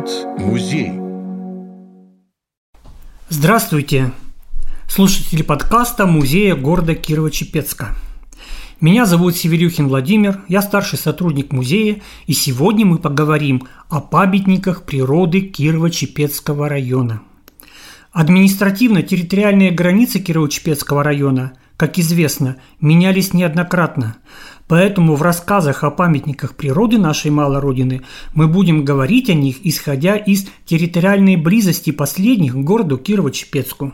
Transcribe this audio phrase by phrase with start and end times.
[0.00, 0.92] Говорит музей.
[3.28, 4.12] Здравствуйте,
[4.88, 7.88] слушатели подкаста Музея города Кирово-Чепецка.
[8.80, 15.40] Меня зовут Северюхин Владимир, я старший сотрудник музея, и сегодня мы поговорим о памятниках природы
[15.40, 17.20] Кирово-Чепецкого района.
[18.12, 24.18] Административно-территориальные границы Кирово-Чепецкого района, как известно, менялись неоднократно,
[24.68, 28.02] Поэтому в рассказах о памятниках природы нашей малой Родины
[28.34, 33.92] мы будем говорить о них, исходя из территориальной близости последних к городу Кирово-Чепецку.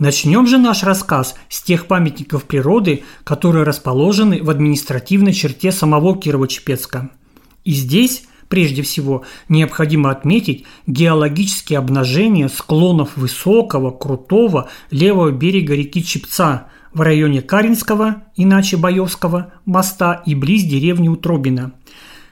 [0.00, 7.08] Начнем же наш рассказ с тех памятников природы, которые расположены в административной черте самого Кирово-Чепецка.
[7.64, 16.66] И здесь Прежде всего, необходимо отметить геологические обнажения склонов высокого, крутого левого берега реки Чепца–
[16.92, 21.72] в районе Каринского, иначе Боевского, моста и близ деревни Утробина.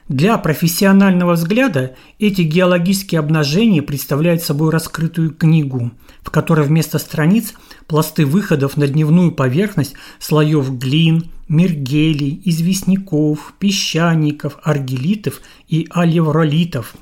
[0.07, 7.53] Для профессионального взгляда эти геологические обнажения представляют собой раскрытую книгу, в которой вместо страниц
[7.87, 16.93] пласты выходов на дневную поверхность слоев глин, мергелей, известняков, песчаников, аргелитов и алевролитов.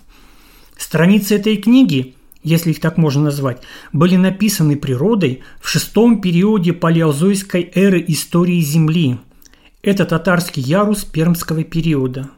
[0.78, 7.72] Страницы этой книги если их так можно назвать, были написаны природой в шестом периоде палеозойской
[7.76, 9.18] эры истории Земли.
[9.82, 12.30] Это татарский ярус пермского периода.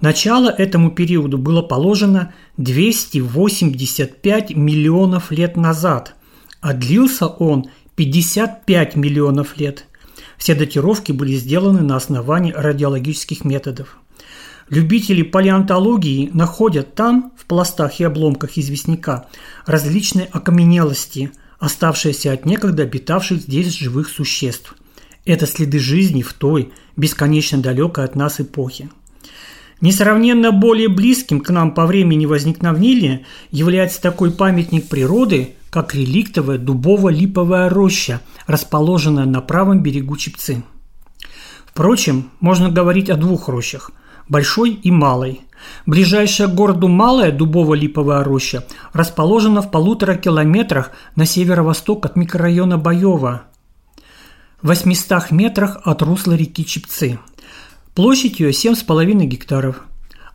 [0.00, 6.14] Начало этому периоду было положено 285 миллионов лет назад,
[6.60, 9.86] а длился он 55 миллионов лет.
[10.36, 13.98] Все датировки были сделаны на основании радиологических методов.
[14.68, 19.26] Любители палеонтологии находят там, в пластах и обломках известняка,
[19.64, 24.74] различные окаменелости, оставшиеся от некогда обитавших здесь живых существ.
[25.24, 28.88] Это следы жизни в той, бесконечно далекой от нас эпохе.
[29.80, 37.68] Несравненно более близким к нам по времени возникновения является такой памятник природы, как реликтовая дубово-липовая
[37.68, 40.64] роща, расположенная на правом берегу Чепцы.
[41.66, 43.92] Впрочем, можно говорить о двух рощах–
[44.28, 45.42] Большой и Малой.
[45.86, 53.42] Ближайшая к городу Малая дубово-липовая роща расположена в полутора километрах на северо-восток от микрорайона Боева,
[54.62, 57.18] в 800 метрах от русла реки Чепцы.
[57.94, 59.82] Площадь ее 7,5 гектаров.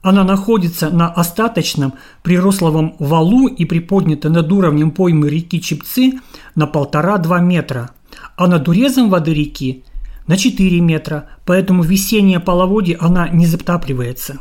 [0.01, 6.19] Она находится на остаточном прирословом валу и приподнята над уровнем поймы реки Чепцы
[6.55, 7.91] на полтора-два метра,
[8.35, 9.83] а над урезом воды реки
[10.31, 14.39] на 4 метра, поэтому весеннее половодье она не затапливается.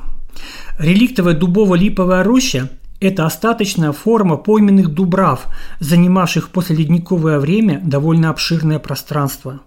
[0.78, 2.70] Реликтовая дубово-липовая роща–
[3.00, 5.48] это остаточная форма пойменных дубрав,
[5.80, 9.62] занимавших после ледниковое время довольно обширное пространство.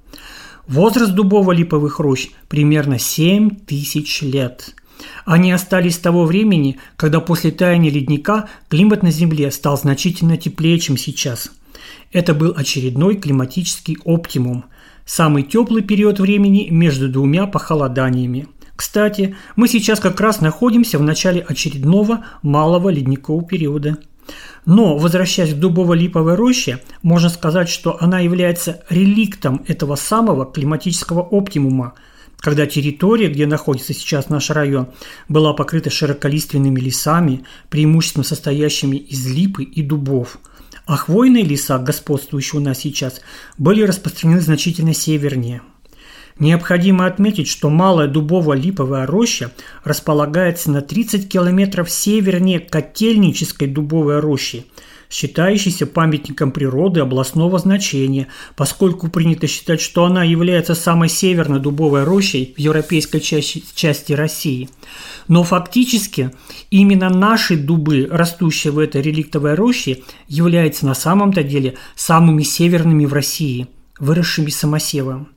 [0.65, 4.75] Возраст дубово-липовых рощ примерно 7 тысяч лет.
[5.25, 10.79] Они остались с того времени, когда после таяния ледника климат на Земле стал значительно теплее,
[10.79, 11.51] чем сейчас.
[12.13, 14.63] Это был очередной климатический оптимум,
[15.05, 18.47] Самый теплый период времени между двумя похолоданиями.
[18.75, 23.97] Кстати, мы сейчас как раз находимся в начале очередного малого ледникового периода.
[24.65, 31.95] Но, возвращаясь к дубово-липовой роще, можно сказать, что она является реликтом этого самого климатического оптимума,
[32.37, 34.87] когда территория, где находится сейчас наш район,
[35.27, 40.39] была покрыта широколиственными лесами, преимущественно состоящими из липы и дубов–
[40.85, 43.21] а хвойные леса, господствующие у нас сейчас,
[43.57, 45.61] были распространены значительно севернее.
[46.39, 49.51] Необходимо отметить, что малая дубово-липовая роща
[49.83, 54.65] располагается на 30 километров севернее Котельнической дубовой рощи–
[55.13, 62.53] считающейся памятником природы областного значения, поскольку принято считать, что она является самой северной дубовой рощей
[62.57, 64.69] в европейской части, России.
[65.27, 66.31] Но фактически
[66.69, 73.13] именно наши дубы, растущие в этой реликтовой роще, являются на самом-то деле самыми северными в
[73.13, 73.67] России,
[73.99, 75.29] выросшими самосевом.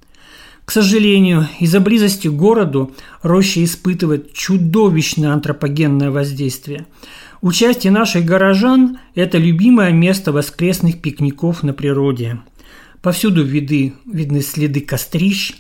[0.65, 2.93] К сожалению, из-за близости к городу
[3.23, 6.87] роща испытывает чудовищное антропогенное воздействие–
[7.43, 12.41] Участие наших горожан– это любимое место воскресных пикников на природе.
[13.03, 15.53] Повсюду виды, видны следы кострищ,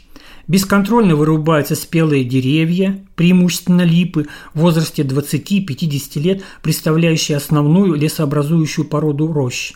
[0.48, 9.72] бесконтрольно вырубаются спелые деревья, преимущественно липы, в возрасте 20-50 лет, представляющие основную лесообразующую породу рощ.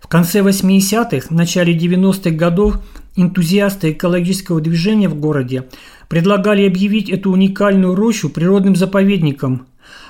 [0.00, 2.76] В конце 80-х, начале 90-х годов
[3.16, 5.68] энтузиасты экологического движения в городе
[6.08, 9.66] предлагали объявить эту уникальную рощу природным заповедником,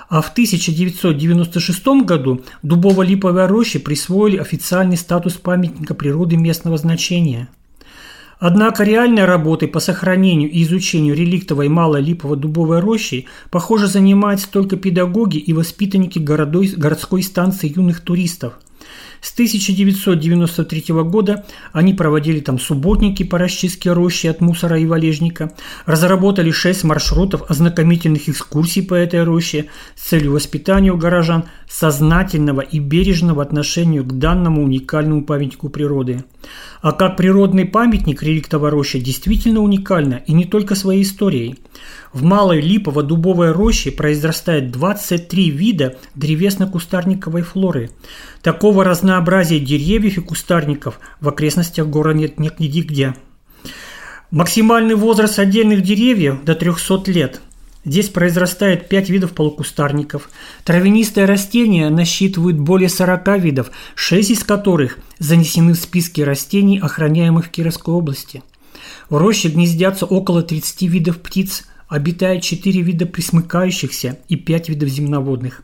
[0.09, 7.49] а в 1996 году Дубово-Липовой роще присвоили официальный статус памятника природы местного значения.
[8.39, 15.39] Однако реальной работой по сохранению и изучению реликтовой малой липово-дубовой рощи, похоже, занимаются только педагоги
[15.39, 18.55] и воспитанники городой, городской станции юных туристов–
[19.21, 25.53] с 1993 года они проводили там субботники по расчистке рощи от мусора и валежника,
[25.87, 32.79] разработали шесть маршрутов ознакомительных экскурсий по этой роще с целью воспитания у горожан сознательного и
[32.79, 36.25] бережного отношения к данному уникальному памятнику природы.
[36.81, 41.59] А как природный памятник реликтовая роща действительно уникальна и не только своей историей.
[42.13, 47.91] В Малой Липово-Дубовой роще произрастает 23 вида древесно-кустарниковой флоры.
[48.43, 53.15] Такого разнообразия деревьев и кустарников в окрестностях города нет нигде.
[54.31, 57.41] Максимальный возраст отдельных деревьев до 300 лет.
[57.89, 60.29] Здесь произрастает 5 видов полукустарников.
[60.63, 67.49] Травянистые растения насчитывают более 40 видов, 6 из которых занесены в списки растений, охраняемых в
[67.49, 68.43] Кировской области.
[69.09, 75.63] В роще гнездятся около 30 видов птиц, обитает 4 вида присмыкающихся и 5 видов земноводных.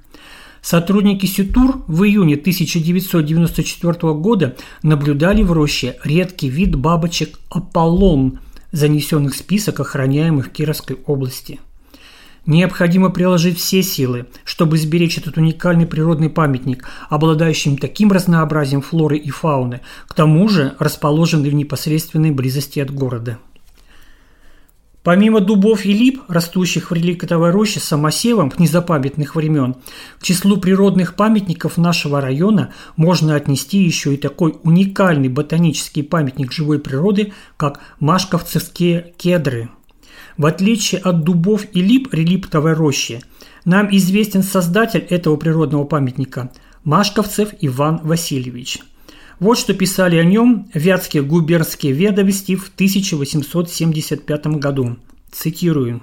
[0.63, 8.41] Сотрудники СЮТУР в июне 1994 года наблюдали в роще редкий вид бабочек Аполлон,
[8.73, 11.61] занесенных в список охраняемых Кировской области.
[12.47, 19.31] Необходимо приложить все силы, чтобы сберечь этот уникальный природный памятник, обладающий таким разнообразием флоры и
[19.31, 23.39] фауны, к тому же расположенный в непосредственной близости от города.
[25.03, 29.77] Помимо дубов и лип, растущих в реликтовой роще самосевом в незапамятных времен,
[30.19, 36.79] к числу природных памятников нашего района можно отнести еще и такой уникальный ботанический памятник живой
[36.79, 39.69] природы, как Машковцевские кедры.
[40.37, 43.21] В отличие от дубов и лип реликтовой рощи,
[43.65, 46.51] нам известен создатель этого природного памятника–
[46.85, 48.81] Машковцев Иван Васильевич–
[49.41, 54.97] вот что писали о нем вятские губернские ведомости в 1875 году.
[55.33, 56.03] Цитирую.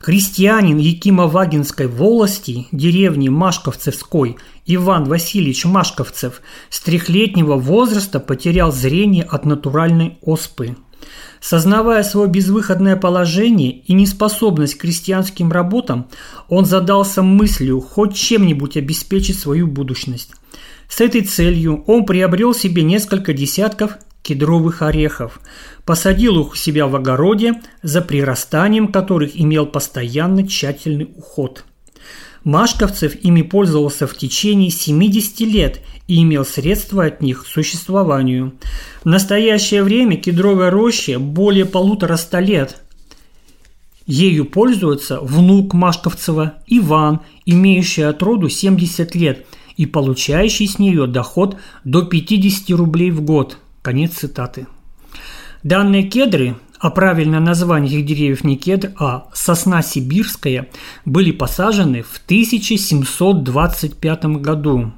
[0.00, 4.36] Крестьянин Якимо-Вагинской волости, деревни Машковцевской,
[4.66, 10.76] Иван Васильевич Машковцев с трехлетнего возраста потерял зрение от натуральной оспы.
[11.44, 16.08] Сознавая свое безвыходное положение и неспособность к крестьянским работам,
[16.48, 20.30] он задался мыслью хоть чем-нибудь обеспечить свою будущность.
[20.88, 25.38] С этой целью он приобрел себе несколько десятков кедровых орехов,
[25.84, 31.66] посадил их у себя в огороде, за прирастанием которых имел постоянно тщательный уход.
[32.44, 38.52] Машковцев ими пользовался в течение 70 лет и имел средства от них к существованию.
[39.02, 42.82] В настоящее время кедровая роща более полутора ста лет.
[44.06, 49.46] Ею пользуется внук Машковцева Иван, имеющий от роду 70 лет–
[49.76, 53.58] и получающий с нее доход до 50 рублей в год.
[53.82, 54.66] Конец цитаты.
[55.62, 60.68] Данные кедры, а правильное название их деревьев не кедр, а сосна сибирская,
[61.06, 64.92] были посажены в 1725 году.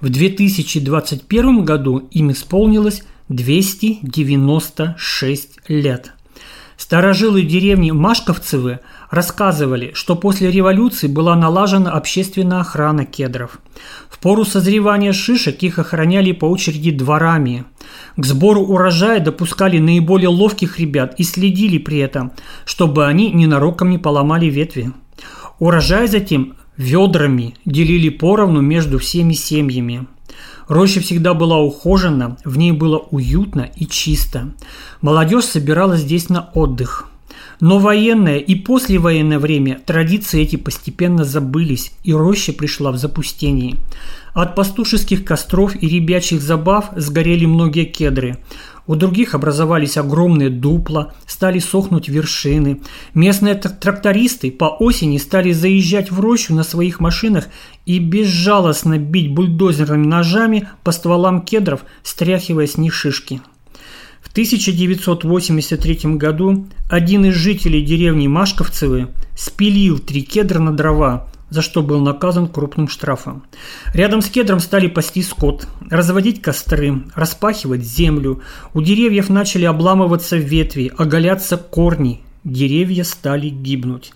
[0.00, 6.14] В 2021 году им исполнилось 296 лет.
[6.80, 8.80] Старожилы деревни Машковцевы
[9.10, 13.58] рассказывали, что после революции была налажена общественная охрана кедров.
[14.08, 17.66] В пору созревания шишек их охраняли по очереди дворами.
[18.16, 22.32] К сбору урожая допускали наиболее ловких ребят и следили при этом,
[22.64, 24.90] чтобы они ненароком не поломали ветви.
[25.58, 30.06] Урожай затем ведрами делили поровну между всеми семьями.
[30.70, 34.54] Роща всегда была ухожена, в ней было уютно и чисто.
[35.00, 37.08] Молодежь собиралась здесь на отдых.
[37.58, 43.78] Но военное и послевоенное время традиции эти постепенно забылись, и роща пришла в запустение.
[44.32, 48.38] От пастушеских костров и ребячьих забав сгорели многие кедры.
[48.90, 52.80] У других образовались огромные дупла, стали сохнуть вершины.
[53.14, 57.46] Местные трактористы по осени стали заезжать в рощу на своих машинах
[57.86, 63.40] и безжалостно бить бульдозерными ножами по стволам кедров, стряхивая с них шишки.
[64.20, 71.82] В 1983 году один из жителей деревни Машковцевы спилил три кедра на дрова, за что
[71.82, 73.44] был наказан крупным штрафом.
[73.92, 78.42] Рядом с кедром стали пасти скот, разводить костры, распахивать землю.
[78.72, 82.22] У деревьев начали обламываться ветви, оголяться корни.
[82.42, 84.12] Деревья стали гибнуть.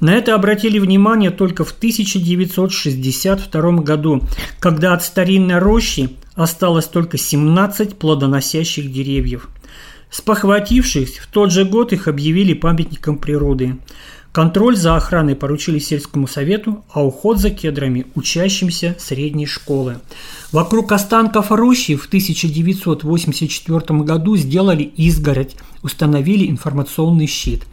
[0.00, 4.20] На это обратили внимание только в 1962 году,
[4.58, 9.48] когда от старинной рощи осталось только 17 плодоносящих деревьев.
[10.10, 13.78] Спохватившись, в тот же год их объявили памятником природы.
[14.32, 19.98] Контроль за охраной поручили сельскому совету, а уход за кедрами– учащимся средней школы.
[20.52, 27.64] Вокруг останков рощи в 1984 году сделали изгородь, установили информационный щит.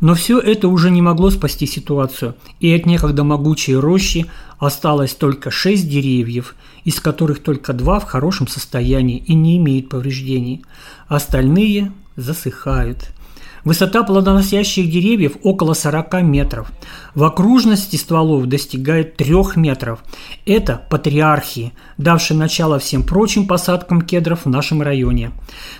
[0.00, 4.26] Но все это уже не могло спасти ситуацию, и от некогда могучей рощи
[4.58, 10.64] осталось только шесть деревьев, из которых только два в хорошем состоянии и не имеют повреждений.
[11.06, 13.10] Остальные засыхают–
[13.64, 16.72] Высота плодоносящих деревьев около 40 метров.
[17.14, 20.00] В окружности стволов достигает 3 метров.
[20.46, 25.32] Это патриархии, давшие начало всем прочим посадкам кедров в нашем районе.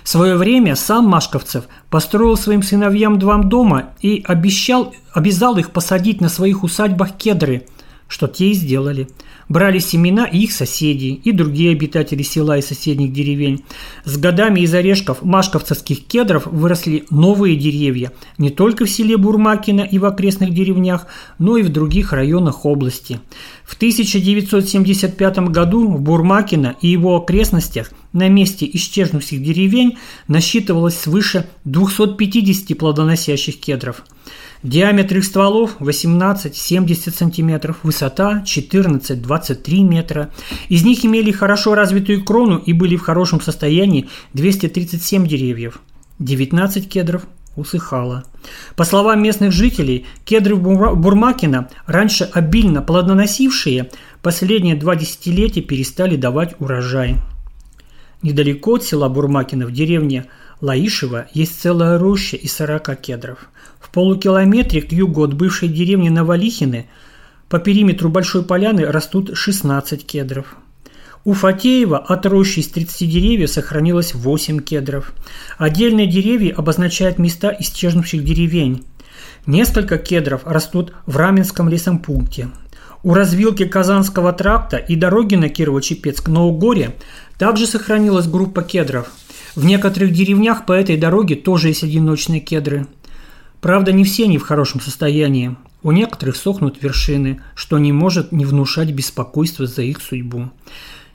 [0.03, 6.21] В свое время сам Машковцев построил своим сыновьям два дома и обещал, обязал их посадить
[6.21, 7.65] на своих усадьбах кедры,
[8.11, 9.07] что те и сделали–
[9.51, 13.63] брали семена и их соседи, и другие обитатели села и соседних деревень.
[14.05, 19.99] С годами из орешков машковцевских кедров выросли новые деревья не только в селе Бурмакино и
[19.99, 23.19] в окрестных деревнях, но и в других районах области.
[23.65, 32.77] В 1975 году в Бурмакино и его окрестностях на месте исчезнувших деревень насчитывалось свыше 250
[32.77, 34.03] плодоносящих кедров–
[34.63, 40.29] Диаметр их стволов 18-70 см, высота 14-23 метра.
[40.69, 45.81] Из них имели хорошо развитую крону и были в хорошем состоянии 237 деревьев.
[46.19, 47.23] 19 кедров
[47.55, 48.23] усыхало.
[48.75, 53.89] По словам местных жителей, кедры Бурмакина, раньше обильно плодоносившие,
[54.21, 57.17] последние два десятилетия перестали давать урожай.
[58.21, 60.27] Недалеко от села Бурмакина в деревне
[60.61, 63.49] Лаишево есть целая роща из 40 кедров.
[63.81, 66.87] В полукилометре к югу от бывшей деревни Новолихины
[67.49, 70.55] по периметру Большой Поляны растут 16 кедров.
[71.23, 75.13] У Фатеева от рощи из 30 деревьев сохранилось 8 кедров.
[75.57, 78.85] Отдельные деревья обозначают места исчезнувших деревень.
[79.45, 82.49] Несколько кедров растут в Раменском лесом пункте.
[83.03, 86.95] У развилки Казанского тракта и дороги на Кирово-Чепецк на Угоре
[87.37, 89.07] также сохранилась группа кедров.
[89.55, 92.87] В некоторых деревнях по этой дороге тоже есть одиночные кедры–
[93.61, 95.55] Правда, не все они в хорошем состоянии.
[95.83, 100.49] У некоторых сохнут вершины, что не может не внушать беспокойства за их судьбу.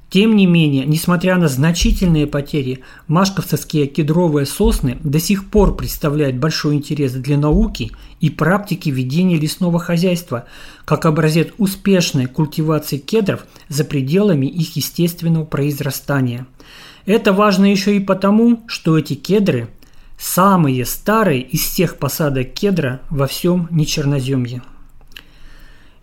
[0.08, 6.76] Тем не менее, несмотря на значительные потери, машковцевские кедровые сосны до сих пор представляют большой
[6.76, 10.44] интерес для науки и практики ведения лесного хозяйства,
[10.84, 16.46] как образец успешной культивации кедров за пределами их естественного произрастания.
[17.04, 19.68] Это важно еще и потому, что эти кедры
[20.18, 24.62] самые старые из всех посадок кедра во всем Нечерноземье.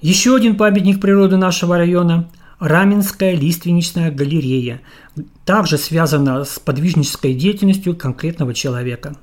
[0.01, 2.29] Еще один памятник природы нашего района–
[2.63, 4.79] Раменская лиственничная галерея,
[5.43, 9.17] также связана с подвижнической деятельностью конкретного человека.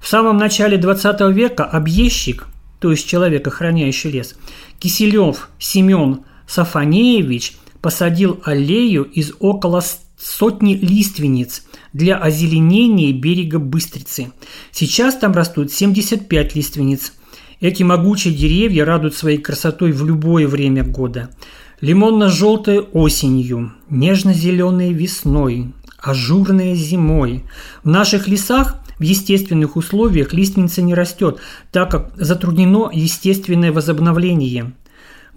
[0.00, 2.46] В самом начале 20 века объездчик,
[2.80, 4.36] то есть человек, охраняющий лес,
[4.78, 9.82] Киселев Семен Сафанеевич посадил аллею из около
[10.18, 14.32] сотни лиственниц для озеленения берега Быстрицы.
[14.72, 17.12] Сейчас там растут 75 лиственниц.
[17.60, 21.30] Эти могучие деревья радуют своей красотой в любое время года.
[21.80, 27.44] Лимонно-желтые осенью, нежно-зеленые весной, ажурные зимой.
[27.84, 31.38] В наших лесах в естественных условиях лиственница не растет,
[31.70, 34.72] так как затруднено естественное возобновление–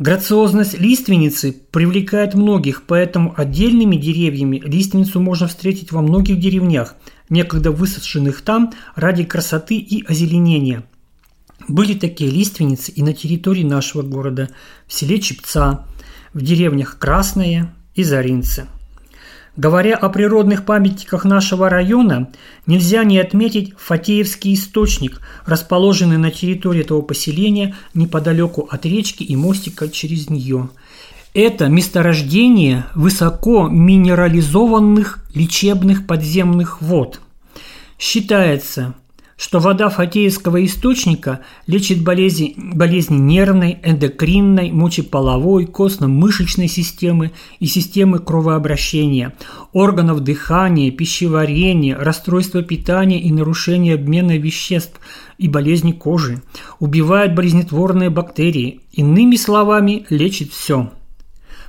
[0.01, 6.95] Грациозность лиственницы привлекает многих, поэтому отдельными деревьями лиственницу можно встретить во многих деревнях,
[7.29, 10.83] некогда высаженных там ради красоты и озеленения.
[11.67, 14.49] Были такие лиственницы и на территории нашего города,
[14.87, 15.85] в селе Чепца,
[16.33, 18.65] в деревнях Красное и Заринцы–
[19.57, 22.29] Говоря о природных памятниках нашего района,
[22.65, 29.89] нельзя не отметить Фатеевский источник, расположенный на территории этого поселения неподалеку от речки и мостика
[29.89, 30.69] через нее.
[31.33, 37.19] Это месторождение высоко минерализованных лечебных подземных вод.
[37.99, 38.95] Считается,
[39.41, 49.33] что вода фатеевского источника лечит болезни, болезни нервной, эндокринной, мочеполовой, костно-мышечной системы и системы кровообращения,
[49.73, 54.99] органов дыхания, пищеварения, расстройства питания и нарушения обмена веществ
[55.39, 56.43] и болезни кожи,
[56.79, 60.91] убивает болезнетворные бактерии, иными словами, лечит все.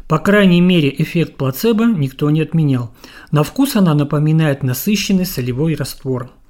[0.08, 2.94] По крайней мере, эффект плацебо никто не отменял.
[3.30, 6.30] На вкус она напоминает насыщенный солевой раствор–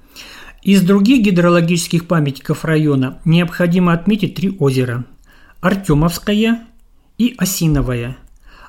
[0.63, 5.05] из других гидрологических памятников района необходимо отметить три озера–
[5.61, 6.61] Артемовское
[7.17, 8.17] и Осиновое.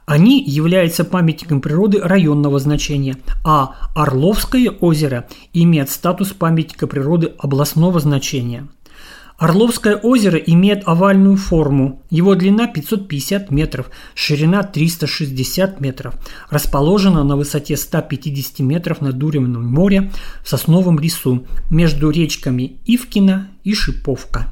[0.06, 8.68] Они являются памятником природы районного значения, а Орловское озеро имеет статус памятника природы областного значения.
[9.36, 12.02] Орловское озеро имеет овальную форму.
[12.08, 16.14] Его длина 550 метров, ширина 360 метров.
[16.50, 20.12] Расположено на высоте 150 метров над уровнем моря
[20.44, 24.46] в сосновом лесу между речками Ивкина и Шиповка.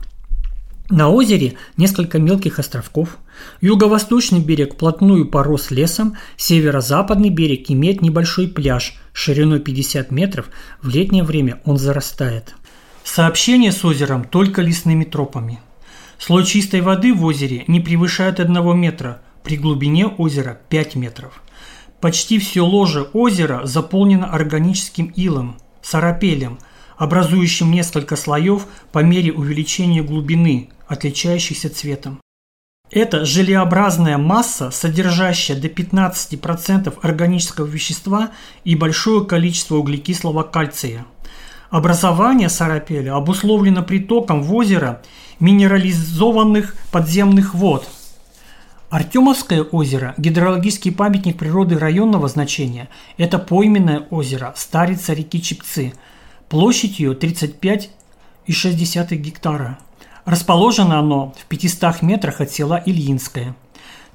[0.91, 3.17] На озере несколько мелких островков.
[3.61, 10.51] Юго-восточный берег вплотную порос лесом, северо-западный берег имеет небольшой пляж шириной 50 метров,
[10.83, 12.55] в летнее время он зарастает.
[13.04, 15.61] Сообщение с озером только лесными тропами.
[16.18, 21.42] Слой чистой воды в озере не превышает 1 метра, при глубине озера 5 метров.
[22.00, 26.59] Почти все ложе озера заполнено органическим илом, сарапелем,
[26.97, 32.21] образующим несколько слоев по мере увеличения глубины, отличающихся цветом.
[32.90, 38.30] Это желеобразная масса, содержащая до 15% органического вещества
[38.64, 41.04] и большое количество углекислого кальция–
[41.73, 45.00] Образование Сарапеля обусловлено притоком в озеро
[45.41, 47.88] минерализованных подземных вод.
[48.91, 52.91] Артемовское озеро– гидрологический памятник природы районного значения.
[53.17, 55.95] Это пойменное озеро, старица реки Чепцы.
[56.50, 59.79] Площадь ее 35,6 гектара.
[60.26, 63.57] Расположено оно в 500 метрах от села Ильинское.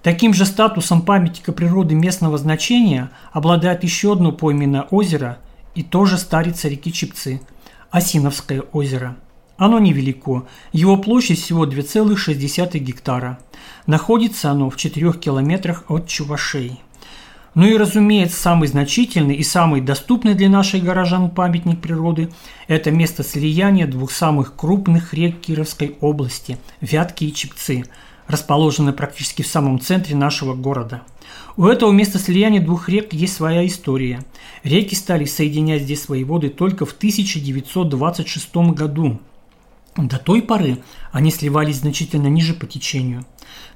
[0.03, 5.39] Таким же статусом памятника природы местного значения обладает еще одно пойменное озеро
[5.77, 7.39] и тоже старица реки Чепцы–
[7.91, 9.15] Осиновское озеро.
[9.57, 13.37] Оно невелико, его площадь всего 2,6 гектара.
[13.85, 16.81] Находится оно в 4 километрах от Чувашей.
[17.53, 22.29] Ну и, разумеется, самый значительный и самый доступный для наших горожан памятник природы–
[22.67, 27.85] это место слияния двух самых крупных рек Кировской области– Вятки и Чепцы,
[28.27, 31.03] расположенные практически в самом центре нашего города–
[31.55, 34.23] у этого места слияния двух рек есть своя история.
[34.63, 39.19] Реки стали соединять здесь свои воды только в 1926 году.
[39.95, 40.77] До той поры
[41.11, 43.25] они сливались значительно ниже по течению.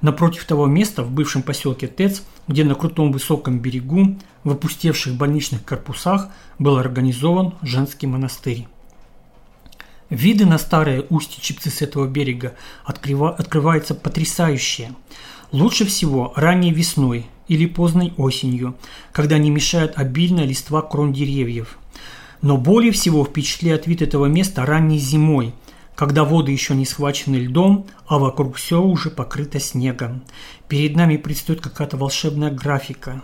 [0.02, 5.66] Напротив того места, в бывшем поселке Тец, где на крутом высоком берегу, в опустевших больничных
[5.66, 6.30] корпусах,
[6.60, 8.68] был организован женский монастырь.
[10.12, 12.54] Виды на старые устье Чипцы с этого берега
[12.86, 14.94] открыва- открываются потрясающие.
[15.52, 18.78] Лучше всего ранней весной или поздней осенью,
[19.12, 21.78] когда не мешает обильная листва крон деревьев.
[22.42, 25.54] Но более всего впечатляет вид этого места ранней зимой,
[25.94, 30.24] когда воды еще не схвачены льдом, а вокруг все уже покрыто снегом.
[30.70, 33.22] Перед нами предстоит какая-то волшебная графика.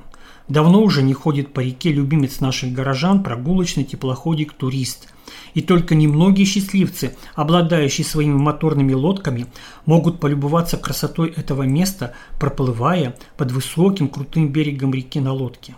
[0.47, 5.13] Давно уже не ходит по реке любимец наших горожан, прогулочный теплоходик-турист–
[5.53, 9.47] и только немногие счастливцы, обладающие своими моторными лодками,
[9.86, 15.75] могут полюбоваться красотой этого места, проплывая под высоким крутым берегом реки на лодке.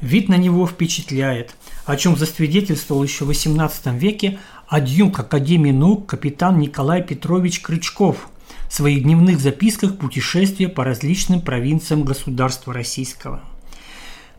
[0.00, 1.54] Вид на него впечатляет,
[1.86, 8.28] о чем засвидетельствовал еще в XVIII веке адъюнкт Академии наук капитан Николай Петрович Крючков
[8.68, 13.40] в своих дневных записках путешествия по различным провинциям государства российского.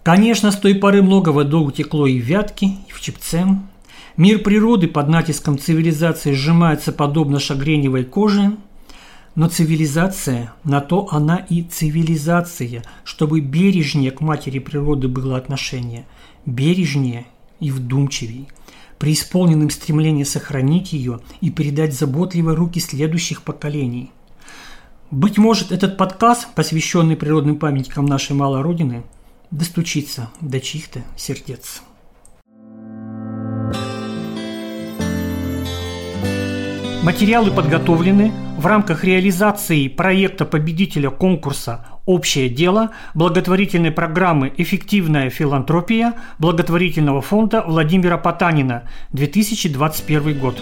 [0.03, 3.45] Конечно, с той поры много воды утекло и в Вятке, и в Чепце,
[4.15, 8.57] Мир природы под натиском цивилизации сжимается подобно шагреневой коже,
[9.33, 16.05] но цивилизация, на то она и цивилизация, чтобы бережнее к матери природы было отношение,
[16.45, 17.25] бережнее
[17.59, 18.45] и вдумчивее,
[18.99, 24.11] преисполненным стремлением сохранить ее и передать заботливые руки следующих поколений.
[25.09, 29.01] Быть может, этот подкаст, посвященный природным памятникам нашей малой Родины,
[29.53, 31.81] достучится до чьих-то сердец.
[37.03, 47.21] Материалы подготовлены в рамках реализации проекта победителя конкурса «Общее дело» благотворительной программы «Эффективная филантропия» благотворительного
[47.21, 50.61] фонда Владимира Потанина 2021 год.